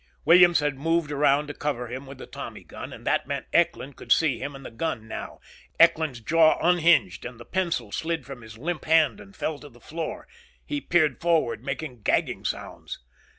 Williams 0.25 0.61
had 0.61 0.79
moved 0.79 1.11
around 1.11 1.45
to 1.45 1.53
cover 1.53 1.87
him 1.87 2.07
with 2.07 2.17
the 2.17 2.25
Tommy 2.25 2.63
gun. 2.63 2.91
And 2.91 3.05
that 3.05 3.27
meant 3.27 3.45
Eckland 3.53 3.97
could 3.97 4.11
see 4.11 4.39
him 4.39 4.55
and 4.55 4.65
the 4.65 4.71
gun 4.71 5.07
now. 5.07 5.39
Eckland's 5.79 6.21
jaw 6.21 6.57
unhinged 6.59 7.23
and 7.23 7.39
the 7.39 7.45
pencil 7.45 7.91
slid 7.91 8.25
from 8.25 8.41
his 8.41 8.57
limp 8.57 8.85
hand 8.85 9.19
and 9.19 9.35
fell 9.35 9.59
to 9.59 9.69
the 9.69 9.79
floor. 9.79 10.27
He 10.65 10.81
peered 10.81 11.21
forward, 11.21 11.63
making 11.63 12.01
gagging 12.01 12.45
sounds. 12.45 12.97